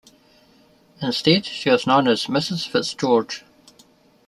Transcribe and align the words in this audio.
Instead, 0.99 1.45
she 1.45 1.69
was 1.69 1.85
known 1.85 2.07
as 2.07 2.25
"Mrs 2.25 2.67
FitzGeorge". 2.67 3.43